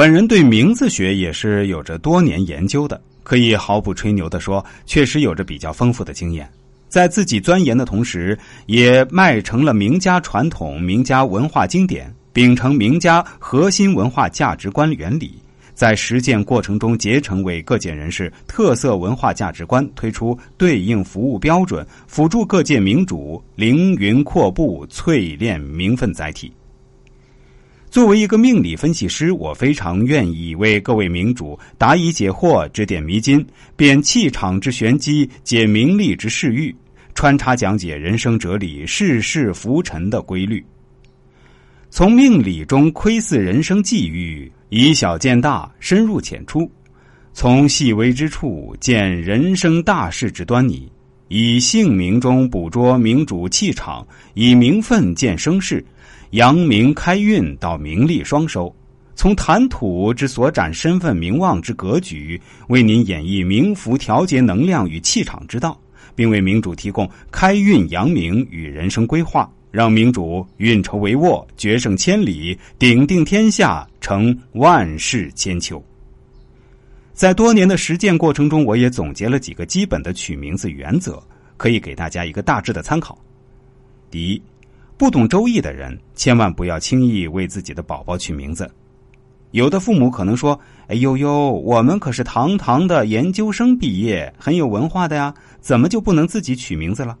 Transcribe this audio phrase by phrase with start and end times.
[0.00, 6.50] 本人对名字学也是有着多年研究的，可以毫不吹牛的说，确实有着比较丰富的经验。
[6.88, 15.34] 在自己钻研的同时，也迈成了名家传统、名家文化经典，秉承名家核心文化价值观原理，
[15.74, 26.50] 在实践过程中结成为各界人士特色文化价值观，推出对应服务标准，辅助各界名主凌云阔步、淬炼名分载体。
[27.90, 33.44] 作为一个命理分析师，我非常愿意为各位明主答疑解惑、指点迷津，
[33.74, 36.72] 辨气场之玄机，解名利之势欲，
[37.16, 40.64] 穿插讲解人生哲理、世事浮沉的规律。
[41.90, 46.60] 从命理中窥伺人生际遇，以小见大，深入浅出；
[47.32, 50.88] 从细微之处见人生大事之端倪；
[51.26, 55.84] 以姓名中捕捉名主气场，以名分见生事。
[56.30, 58.72] 扬名开运到名利双收，
[59.16, 65.76] 从谈吐之所展身份名望之格局，为您演绎名符调节能量与气场之道，
[66.14, 75.84] 并为明主提供开运扬名与人生规划，让明主运筹帷幄，决胜千里，鼎定天下，成万世千秋。
[77.12, 81.20] 在多年的实践过程中，我也总结了几个基本的取名字原则，
[81.56, 83.18] 可以给大家一个大致的参考。
[84.12, 84.40] 第一。
[85.00, 88.70] 不懂周易的人，千万不要轻易为自己的宝宝取名字。
[89.52, 97.16] 有的父母可能说：“哎呦呦，我们可是堂堂的研究生毕业，很有文化的呀，怎么就不能自己取名字了？”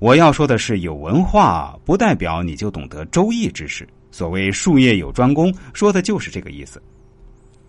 [0.00, 3.88] 我要说的是，有文化不代表你就懂得周易知识。
[4.10, 6.82] 所谓术业有专攻，说的就是这个意思。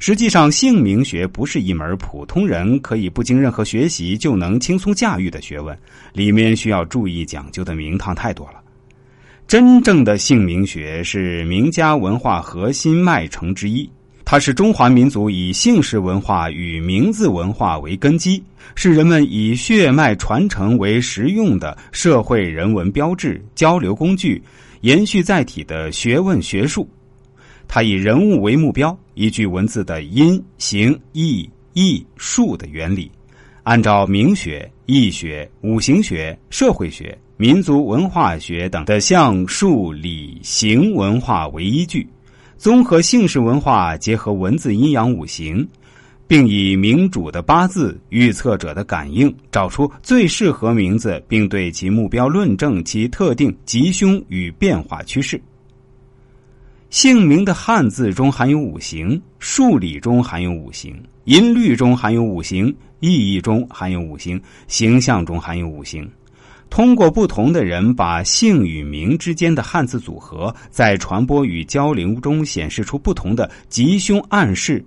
[0.00, 5.78] 实际上，姓名学不是一门普通人可以不经任何学习就能轻松驾驭的学问，
[6.12, 8.60] 里面需要注意讲究的名堂太多了。
[9.46, 13.88] 真正的姓名学是名家文化核心脉承之一，
[14.24, 18.42] 它是中华民族以姓氏文化与名字文化为根基，
[18.74, 24.42] 是人们以血脉传承为实用的社会人文标志、交流工具、
[24.80, 26.88] 延续载体的学问学术。
[27.68, 33.10] 它以人物为目标，依据文字的音、形、意、义、数的原理，
[33.64, 37.16] 按照名学、易学、五行学、社会学。
[37.42, 42.06] 民族文化学等的象数理形文化为依据，
[42.56, 45.68] 综合姓氏文化，结合文字阴阳五行，
[46.28, 55.42] 并以名主的八字、预测者的感应，找出最适合名字，并对其目标论证其特定吉凶与变化趋势。
[56.90, 66.08] 姓名的汉字中含有五行，数理中含有五行，音律中含有五行，意义中含有五行，形象中含有五行。
[66.72, 74.82] 通过不同的人把姓与名之间的汉字组合，在传播与交流中显示出不同的吉凶暗示，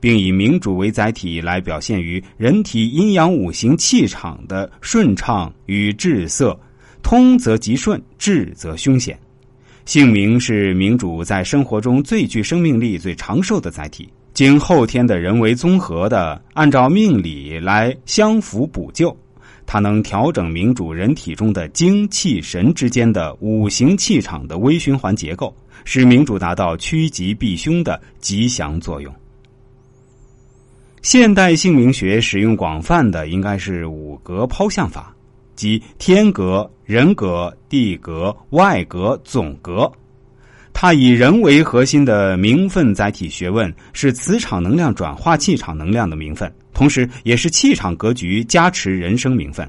[0.00, 6.58] 并以名主为载体来表现于人体阴阳五行气场的顺畅与滞涩，
[7.04, 9.16] 通则吉顺，滞则凶险。
[9.84, 19.16] 姓名是名主在生活中最具生命力、最长寿的载体，经后天的人为综合的，按照命理来相辅补救。
[19.70, 29.14] 它能调整明主人体中的精气神之间的五行气场的微循环结构，使明主达到趋吉避凶的吉祥作用。
[31.02, 35.14] 现代姓名学使用广泛的应该是五格抛向法，
[35.54, 39.92] 即天格、人格、地格、外格、总格。
[40.72, 49.68] 它以人为核心的名分载体学问，是磁场能量转化气场能量的名分，同时也是气场格局加持人生名分。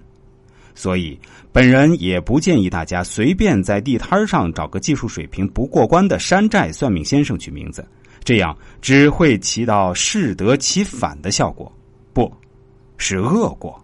[0.75, 1.19] 所以，
[1.51, 7.83] 本人也不建议大家随便在地摊上找个技术水平不过关的山寨算命先生取名字，
[8.23, 11.71] 这样只会起到适得其反的效果，
[12.13, 12.31] 不
[12.99, 13.83] 是恶果。